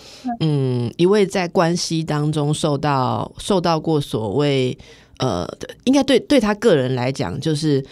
[0.40, 4.76] 嗯一位在关系当中受到受到过所谓
[5.18, 5.48] 呃，
[5.84, 7.82] 应该对对他个人来讲就是。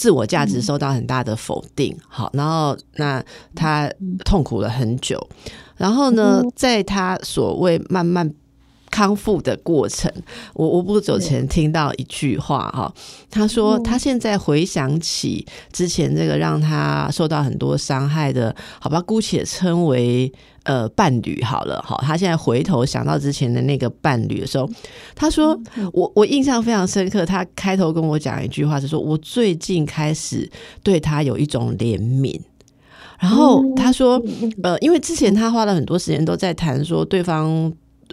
[0.00, 3.22] 自我价值受到很大的否定，好，然后那
[3.54, 3.86] 他
[4.24, 5.28] 痛苦了很久，
[5.76, 8.32] 然后呢，在他所谓慢慢
[8.90, 10.12] 康复的过程，
[10.54, 12.92] 我我不久前听到一句话哈，
[13.30, 20.32] 他说他现在回想起之前这个让他受到很多伤害的，好吧，姑且称为。
[20.64, 24.68] 呃，伴侣好了，好，他现在回头想到之前的那个伴侣的时候，
[25.16, 25.58] 他说
[25.94, 30.48] ：“我我印象非常深刻。”他开头跟我讲一句话是说：“我最近开始
[30.82, 32.38] 对他有一种怜悯。”
[33.18, 34.22] 然后他说
[34.62, 37.72] ：“呃，因为之前他花了很多时间都在谈说对方。”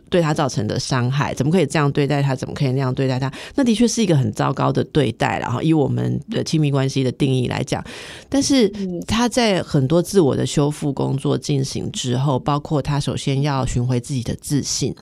[0.10, 2.36] 对他造成的伤害，怎么可以这样对待他？
[2.36, 3.32] 怎么可以那样对待他？
[3.56, 5.40] 那的确是一个很糟糕的对待。
[5.40, 7.84] 然后以我们的亲密关系的定义来讲，
[8.30, 8.72] 但是
[9.08, 14.96] 他在很多自我的修复工作进行之后，包括他首先要寻回自己的自信，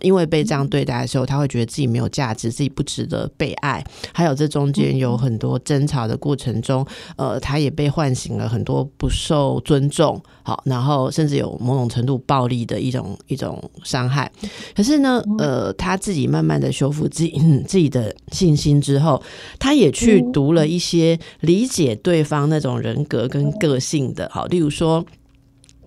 [0.00, 3.84] 因为被这样对待的时候，他会觉得自己没有价值，自己不值得被爱。
[4.12, 14.30] 还有这中间有很多争吵的过程中，呃，他也被唤醒了很多不受尊重，好，然后甚至有某种程度暴力的一种一种伤害。
[14.74, 17.32] 可是呢，呃，他自己慢慢的修复自己
[17.66, 19.22] 自己的信心之后，
[19.58, 25.04] 他也去读了一些理解对方那种人格跟个性的，好，例如说，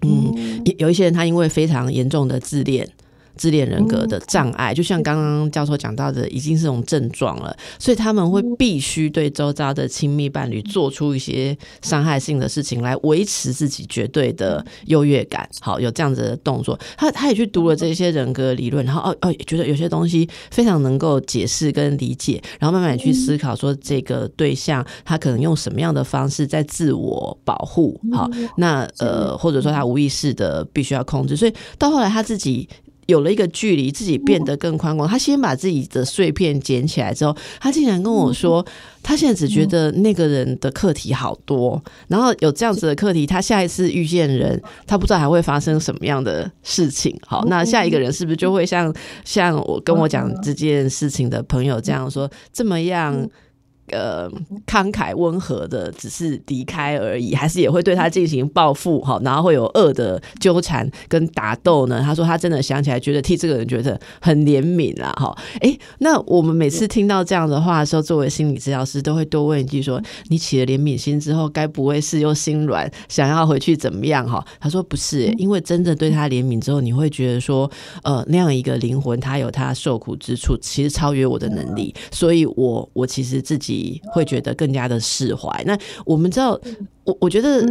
[0.02, 2.88] 嗯，有一些人他因为非常严重的自恋。
[3.36, 15.48] 自恋人格的障碍，就像刚刚教授讲到的，已经是种症状了，所以他们会必须对周遭的亲密伴侣做出一些伤害性的事情，来维持自己绝对的优越感。
[15.60, 28.00] 好，有这样子的动作，他他也去读了这些人格理论，然后哦哦，觉得有些东西非常能够解释跟理解，然后慢慢去思考说这个对象他可能用什么样的方式在自我保护。
[28.12, 32.68] 好，那呃，或者说他无意识的必须要控制，所以到后来他自己。
[33.06, 35.08] 有了一个距离，自己变得更宽广。
[35.08, 38.66] 他先把自己的碎片捡起来之后，他竟然跟我说，
[39.04, 41.82] 他现在只觉得那个人的课题好多。
[42.08, 47.16] 然后有这样子的课题，他下一次遇见人，他不知道还会发生什么样的事情。
[47.26, 53.30] 好，那下一个人是不是就会像像我跟我讲这件事情的朋友这样说，这么样？
[53.92, 54.28] 呃，
[54.66, 62.02] 慷慨温和的，只是离开而已，还是也会对他进行报复哈，然后会有恶的纠缠跟打斗呢？
[62.02, 65.38] 他说他真的想起来，觉得替这个人觉得很怜悯啦哈。
[65.60, 74.44] 哎，那我们每次听到这样的话的时候，作为心理治疗师，都会多问一句说：你起了怜悯心之后，该不会是又心软，想要回去怎么样哈？
[74.60, 77.70] 他说不是，因为真正对他怜悯之后，你会觉得说，
[78.02, 83.75] 呃，那样一个灵魂，他有他受苦之处，其实超越我的能力，所以我我其实自己。
[84.12, 85.64] 会觉得更加的释怀。
[85.66, 86.60] 那我们知道，
[87.04, 87.66] 我我觉得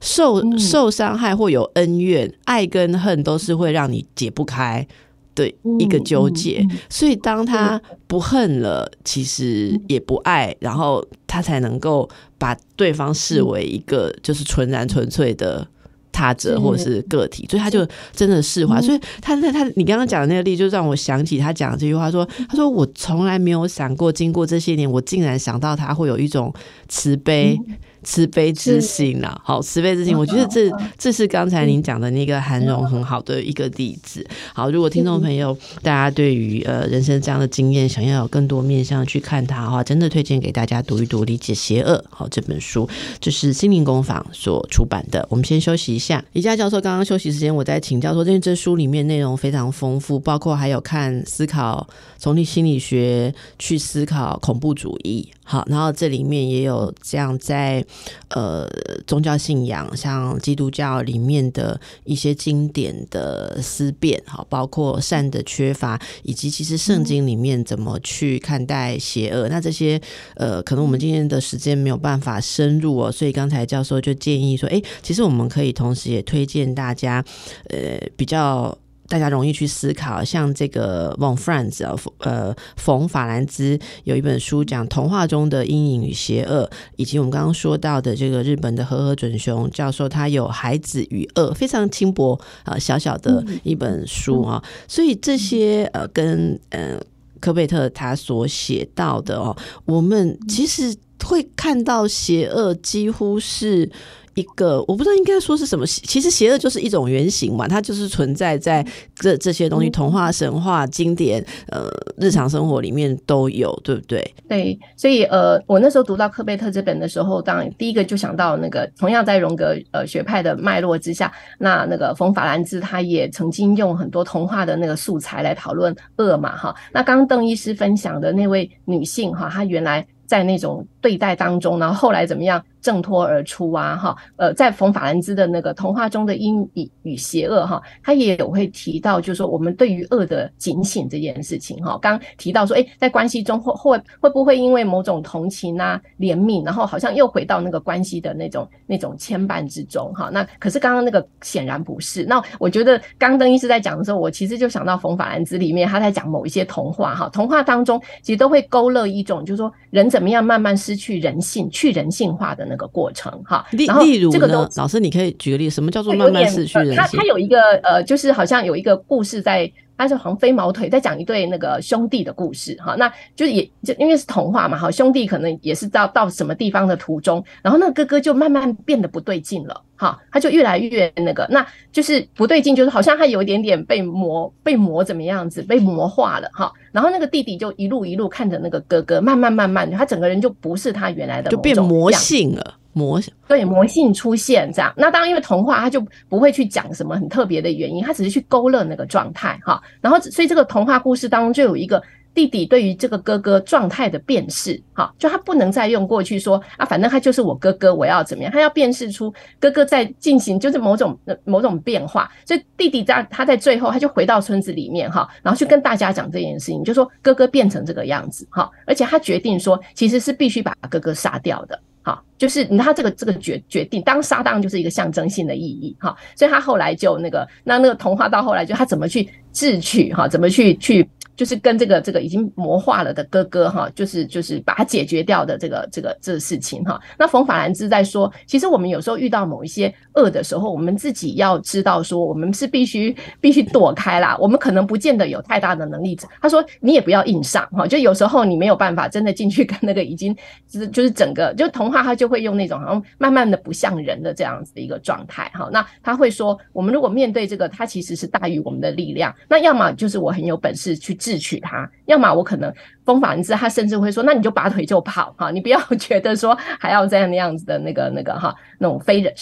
[0.00, 4.86] 受受伤害或有恩怨，爱跟恨都是会让你解不开
[5.34, 5.46] 的
[5.78, 6.66] 一个纠结。
[6.88, 15.66] 所以当他不恨了，其实也不爱，然后他才能够把对方视为一个就是纯然纯粹的。
[16.12, 18.80] 他者或者是个体，所以他就真的释怀。
[18.80, 26.52] 所以他那他你刚刚讲的那个例，就让我想起他讲这句话说：“他说我从来没有想过，经过这些年，我竟然想到他会有一种
[26.88, 27.58] 慈悲。”
[28.02, 34.26] 慈悲之心啊，好，慈悲之心，我觉得这这是刚才您讲的那个涵容很好的一个例子。
[34.54, 42.88] 好，如果听众朋友大家对于呃人生这样的经验，想要有更多面向去看它的话，真的推荐给大家读一读《理解邪恶》好这本书，
[43.20, 45.26] 这是心灵工坊所出版的。
[45.30, 51.86] 我们先休息一下，李佳教授刚刚休息时间，我在请教说，因为这书里面内容非常丰富，包括还有看思考
[52.18, 55.28] 从你心理学去思考恐怖主义。
[55.44, 57.84] 好，然后这里面也有这样在
[58.28, 58.68] 呃
[59.06, 69.48] 宗教信仰，像基督教里面的一些经典的思辨，好，包括善的缺乏，以及其实圣经里面怎么去看待邪恶。
[69.48, 70.00] 那这些
[70.36, 77.24] 呃，可能我们今天的时间没有办法深入哦，所以刚才教授就建议说，哎，其实我们可以同时也推荐大家，
[77.68, 78.76] 呃，比较。
[79.12, 96.98] 大家容易去思考，像这个 Von Franz 啊，呃，冯法兰兹有一本书讲童话中的阴影与邪恶，以及我们刚刚说到的这个日本的和和准雄教授，他有孩子与恶，非常轻薄啊，小小的一本书啊，所以这些呃，跟呃
[97.38, 103.90] 科贝特他所写到的哦，我们其实会看到邪恶几乎是。
[104.34, 114.34] 一个我不知道应该说是什么，其实邪恶就是一种原型嘛，它就是存在在这这些东西，童话、神话、经典，呃，日常生活里面都有，对不对？
[114.48, 126.74] 对，所以呃，我那时候读到科贝特这本的时候，当然第一个就想到那个同样在荣格呃学派的脉络之下，那那个冯法兰兹他也曾经用很多童话的那个素材来讨论恶嘛，哈。
[126.92, 132.64] 那刚刚邓医师分享的那位女性哈，她原来在那种对待当中，然后后来怎么样？
[132.82, 152.24] 挣脱而出啊，哈，呃，在冯法兰兹的那个童话中的阴影与邪恶，哈，他也有会提到，就是说我们对于恶的警醒这件事情，哈，刚提到说，哎，在关系中会会会不会因为某种同情啊、怜悯，然后好像又回到那个关系的那种那种牵绊之中，哈，那可是刚刚那个显然不是。
[152.24, 162.66] 那我觉得刚邓医师在讲的时候，我其实就想到冯法兰兹里面他在讲某一些童话，哈，童话当中其实都会勾勒一种，就是说人怎么样慢慢失去人性、去人性化的。
[162.66, 166.96] 那个过程哈，例例如呢，老师你可以举个例，什么叫做慢慢失去人性？
[166.96, 169.70] 它它有一个呃，就是好像有一个故事在。
[170.02, 192.74] 但是黄飞毛腿在讲一对那个兄弟的故事，哈，那就也就因为是童话嘛，哈，兄弟可能也是到到什么地方的途中，然后那个哥哥就慢慢变得不对劲了，哈，他就越来越那个，那就是不对劲，就是好像他有一点点被魔被魔怎么样子被魔化了，哈，然后那个弟弟就一路一路看着那个哥哥，慢慢慢慢，他整个人就不是他原来的，就变魔性了。
[192.92, 194.92] 魔对魔性出现这样。
[194.96, 199.82] 那当然，因为童话它就不会去讲什么很特别的原因，它只是去勾勒那个状态哈。
[200.00, 202.02] 然后，所以这个童话故事当中就有一个。
[202.34, 208.50] 弟弟对于这个哥哥状态的辨识，哈，就他不能再用过去说啊，反正他就是我哥哥，我要怎么样？
[208.50, 209.30] 他要辨识出
[209.60, 211.14] 哥哥在进行就是某种
[211.44, 212.32] 某种变化。
[212.46, 231.08] 所以弟弟在他在最后他就回到村子里面哈，然后去跟大家讲这件事情，就说哥哥变成这个样子哈，而且他决定说其实是必须把哥哥杀掉的，哈，就是你他这个这个决决定当杀当就是一个象征性的意义哈，所以他后来就那个那那个童话到后来就他怎么去智取哈，怎么去去。
[231.34, 237.00] 就是跟这个这个已经魔化了的哥哥哈，就是就是把他解决掉的这个这个这个事情哈。
[237.18, 244.36] 那冯法兰兹在说，其实我们有时候遇到某一些恶的时候，我们自己要知道说，我们是必须必须躲开啦。
[244.38, 246.18] 我们可能不见得有太大的能力。
[246.40, 250.36] 他说，你也不要硬上哈，就有时候你没有办法真的进去 跟那个已经
[250.68, 255.70] 就是就是整个就童话，他就会用那种好像慢慢的不像人的这样子的一个状态哈。
[255.72, 259.34] 那他会说，我们如果面对这个，他其实是大于我们的力量。
[259.48, 261.16] 那要么就是我很有本事去。
[261.22, 269.32] 智取他，要么我可能风法人之，他甚至会说，那你就拔腿就跑哈，你不要 觉得说还要这样那样子的那个那个哈，那种非人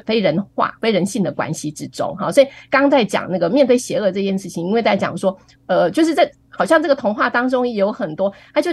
[0.00, 2.30] 非人化、非人性的关系之中哈。
[2.32, 5.36] 所以刚刚在讲那个面对邪恶这件事情，因为在讲说，
[5.66, 8.70] 呃，就是在好像这个童话当中也有很多，他就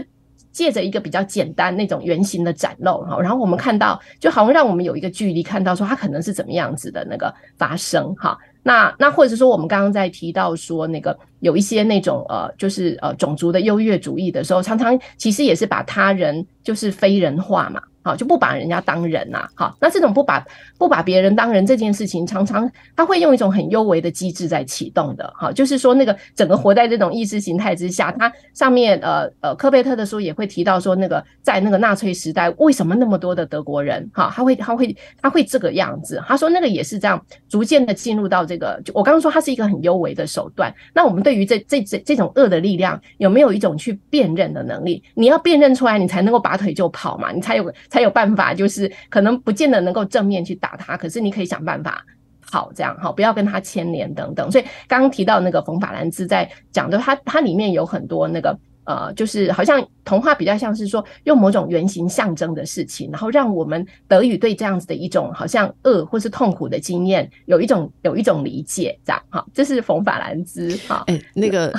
[0.51, 8.37] 借着一个比较简单那种圆形的展露哈，然后我们看到就好像让我们有一个距离看到说它可能是怎么样子的那个发生哈。
[8.63, 17.81] 那那或者说我们刚刚在提到说那个有一些那种呃就是呃种族的优越主义的时候，常常其实也是把他人就是非人化嘛。
[18.07, 19.45] 好，就不把人家当人呐。
[19.53, 20.41] 好，那这种不把
[20.77, 25.29] 不把别人当人这件事情，常常他会用一种很优微的机制在启动的。
[25.35, 36.23] 好，就是说那个整个活在这种意识形态之下，他上面呃呃科贝特的书也会提到说，那个在那个纳粹时代，为什么那么多的德国人哈，他会他会他会这个样子？
[36.25, 38.79] 他说那个也是这样，逐渐的进入到这个。
[38.85, 40.73] 就我刚刚说，他是一个很优微的手段。
[40.93, 45.03] 那我们对于这这这这种恶的力量，有没有一种去辨认的能力？
[45.13, 47.67] 你要辨认出来，你才能够拔腿就跑嘛，你才有。
[47.89, 52.05] 才有办法，就是可能不见得能够正面去打他，可是你可以想办法
[52.41, 54.51] 好这样哈，不要跟他牵连等等。
[54.51, 71.03] 所以刚刚提到那个冯法兰兹在讲的，他他里面有很多那个呃，就是好像童话比较像是说用某种原型象征的事情，然后让我们得以对这样子的一种好像恶或是痛苦的经验有一种有一种理解，这样哈，这是冯法兰兹哈。
[71.07, 71.73] 哎，那个。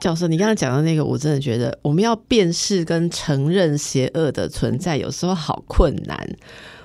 [0.00, 6.36] 教授，你刚才讲的那个，我真的觉得我们要辨识跟承认邪恶的存在，有时候好困难。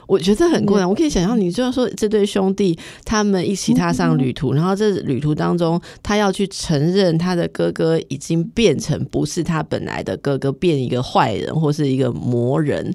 [0.07, 0.87] 我觉得很困难。
[0.87, 12.93] 我可以想象，你就要说这对兄弟他们一起踏上旅途，然后这旅途当中，他要去承认他的哥哥已经变成不是他本来的哥哥，变一个坏人或是一个魔人。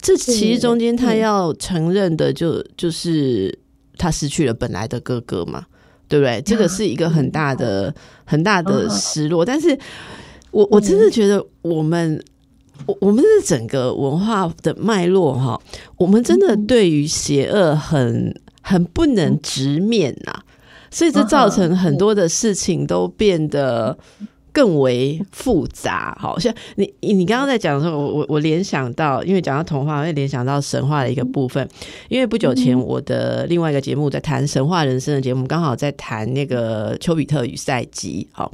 [0.00, 3.58] 这其实中间他要承认的，就就是
[3.98, 5.66] 他失去了本来的哥哥嘛。
[6.14, 6.40] 对不对？
[6.42, 7.92] 这个是一个很大的、
[8.24, 9.44] 很大的失落。
[9.44, 9.76] 但是，
[10.52, 12.22] 我我真的觉得，我们
[12.86, 15.60] 我我们的整个文化的脉络哈，
[15.96, 20.32] 我们真的对于邪恶很很不能直面呐，
[20.88, 23.98] 所以这造成很多的事情都变得。
[24.54, 31.68] 更为复杂，好像你你刚刚在讲的时候，我我我联想到，因为讲到童话，会联想到神话的一个部分。
[32.08, 38.28] 因为不久前我的另外一个节目在谈神话人生的节目，刚好在谈那个丘比特与赛姬。
[38.30, 38.48] 好，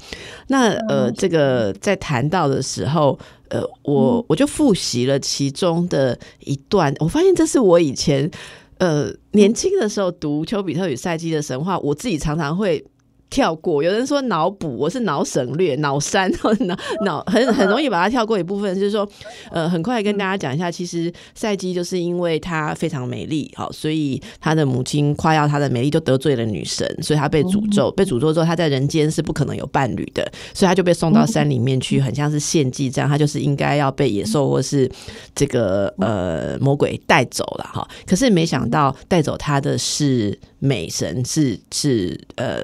[0.49, 3.19] 那呃，这个在谈到的时候，
[3.51, 8.31] 呃，我我就复习了其中的一段，我发现这是我以前
[8.79, 12.83] 呃年轻的时候读丘比特与赛姬的神话，我自己常常会。
[13.31, 16.29] 跳过，有人说脑补，我是脑省略、脑删、
[16.67, 18.75] 脑脑很很容易把它跳过一部分。
[18.75, 19.09] 就是说，
[19.53, 27.91] 呃，很快跟大家讲一下，其实赛姬就是因为她非常美丽，好，所以她的母亲夸耀她的美丽，就得罪了女神，所以她被诅咒。
[27.93, 33.09] 被诅咒之后，她在人间是不可能有伴侣的，所以她就被送到山里面去，很像是献祭这样。
[33.09, 34.91] 她就是应该要被野兽或是
[35.37, 37.89] 这个呃魔鬼带走了哈。
[38.05, 42.61] 可是没想到带走她的是美神，是是呃。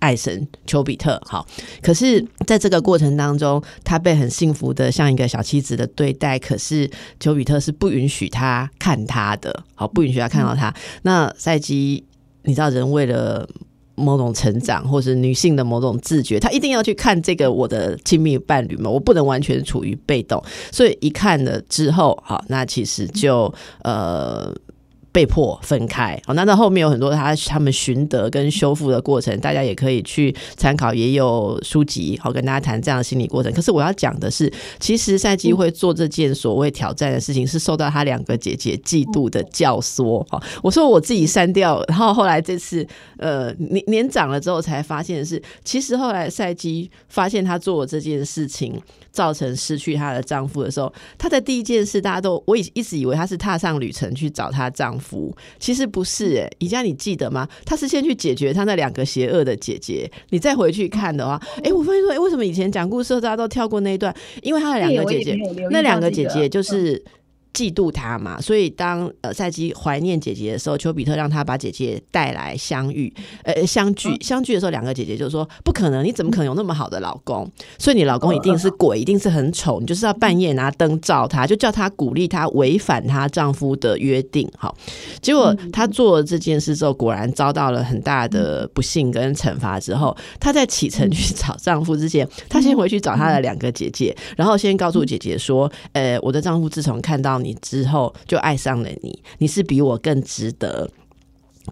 [0.00, 1.46] 爱神丘比特，好，
[1.80, 6.90] 可是在这个过程当中，他被很幸福的像一个小妻子的对待，可是
[7.20, 10.74] 丘比特是不允许他看他的，好，不允许他看到他。
[11.02, 12.02] 那赛基，
[12.42, 13.48] 你知道，人为了
[13.94, 20.42] 某种成长，或是女性的某种自觉，他一定要去看这个我的亲密伴侣嘛，我不能完全处于被动，
[20.72, 24.54] 所以一看了之后，好，那其实就呃。
[25.12, 26.20] 被迫分开。
[26.24, 33.52] 好，那到后面有很多他他们寻得跟修复的过程，大家也可以去参考，也有书籍好跟大家谈这样的心理过程。
[33.52, 40.24] 可是我要讲的是，其实赛基会做这件所谓挑战的事情，是受到他两个姐姐嫉妒的教唆。
[40.28, 42.86] 哈，我说我自己删掉，然后后来这次
[43.18, 48.80] 呃年年长了之后才发现是，其实后来赛基发现他做这件事情。
[49.10, 56.50] 造成失去她的丈夫的时候，她的第一件事，大家都我以一直以为她是踏上旅程去找她丈夫，其实不是哎。
[56.58, 57.48] 宜家，你记得吗？
[57.64, 60.10] 她是先去解决她那两个邪恶的姐姐。
[60.30, 64.14] 你再回去看的话，哎，我发现说，哎，为什么以前讲故事大家都跳过那一段？
[64.42, 65.36] 因为她的两个姐姐，
[65.70, 67.02] 那两个姐姐就是。
[67.52, 77.50] 嫉妒他嘛，所以当呃赛基怀念姐姐的时候，丘比特让他把姐姐带来相遇，呃相聚相聚的时候，两个姐姐就说不可能，你怎么可能有那么好的老公？
[77.76, 84.48] 所以你老公一定是鬼，一定是很丑，你就是要半夜拿灯照他，就叫他鼓励他违反她丈夫的约定。
[84.56, 84.76] 好，
[85.20, 89.80] 结果她做了这件事之后，果然遭到了很大的不幸跟惩罚。
[89.80, 97.39] 之后，她在启程去找丈夫之前，她先回去找她的两个姐姐，然后先告诉姐姐说，呃，我的丈夫自从看到。
[97.42, 100.88] 你之后就爱上了你，你是比我更值得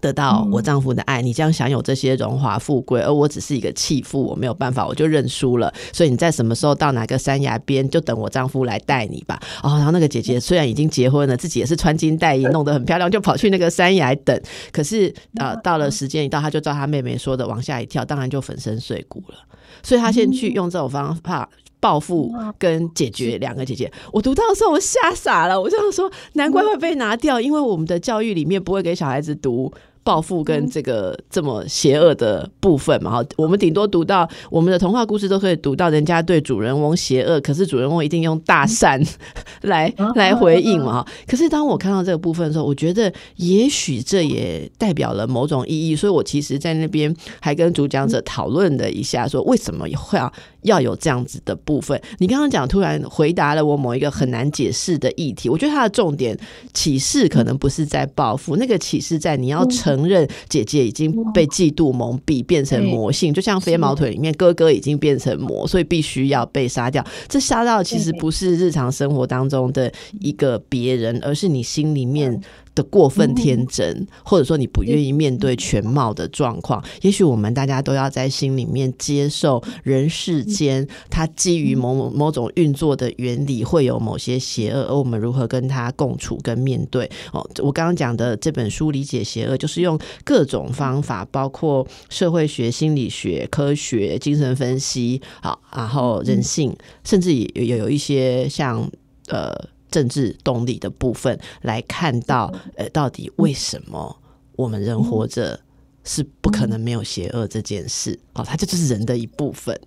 [0.01, 5.73] 得到我丈夫的爱，你将享有这些荣华富贵，而我只是一个弃妇，我没有办法，我就认输了。
[5.91, 9.39] 所以你在什么时候到哪个山崖边，就等我丈夫来带你吧。
[9.63, 14.39] 哦，然后那个姐姐虽然已经结婚了，自己也是穿金戴银，弄得很漂亮，就跑去那个山崖等。
[14.71, 19.35] 可是呃，到了时间一到，她就照她妹妹说的往下一跳，当然就粉身碎骨了。
[19.83, 21.49] 所以她先去用这种方法。
[21.79, 29.71] 报复跟解决两个姐姐，我读到的时候我吓傻了，我就想说，难怪会被拿掉，因为我们的教育里面不会给小孩子读。
[30.03, 38.99] 报复跟这个这么邪恶的部分嘛，哈，我们顶多读到我们的童话故事都可以读到人家对主人翁邪恶，可是主人翁一定用大善
[39.61, 41.07] 来来回应嘛，哈。
[41.27, 50.33] 可是当我看到这个部分的时候，我觉得也许这也代表了某种意义，所以我其实在那边还跟主讲者讨论了一下，说为什么会要
[50.63, 52.01] 要有这样子的部分。
[52.17, 56.35] 你刚刚讲突然回答了我某一个很难解释的议题，我觉得它的重点
[56.73, 59.88] 启示可能不是在报复，那个启示在你要成。
[59.89, 67.05] 承认姐姐已经被嫉妒蒙蔽，变成魔性，就像飞毛腿里面哥哥已经变成魔，所以必须要被杀掉。
[67.27, 72.39] 这杀掉其实不是日常生活当中的一个别人，而是你心里面。
[72.79, 87.09] 的过分天真，或者说你不愿意面对全貌的状况，也许我们大家都要在心里面接受人世间它基于某某某种运作的原理会有某些邪恶，而我们如何跟它共处跟面对？
[87.33, 96.73] 哦，我刚刚讲的这本书理解邪恶，就是用各种方法，包括社会学、心理学、科学、精神分析，好，然后人性，
[97.03, 98.89] 甚至也有有一些像
[99.27, 99.53] 呃。
[99.89, 104.17] 政治动力的部分来看到，呃，到底为什么
[104.55, 105.59] 我们人活着？
[106.03, 109.77] 是不可能没有邪恶这件事，好，它就是人的一部分。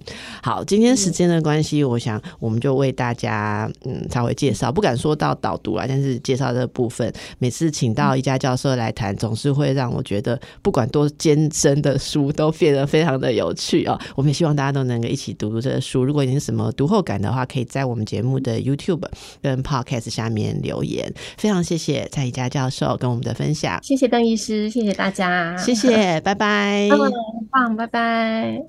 [0.43, 7.13] 好，今天时间的关系，我想我们就为大家嗯稍微介绍，不敢说到导读啊，但是介绍这部分。
[7.39, 14.01] 每次请到一家教授来谈，总是会让我觉得，不管多艰深的书，都变得非常的有趣啊。
[14.15, 16.05] 我们也希望大家都能够一起读读这个书。
[16.05, 19.03] 如果你有什么读后感的话，可以在我们节目的 YouTube
[19.41, 21.13] 跟 Podcast 下面留言。
[21.37, 28.63] 非常谢谢蔡宜佳教授跟我们的分享，谢谢邓医师，谢谢大家，谢谢拜拜，嗯，棒，拜拜。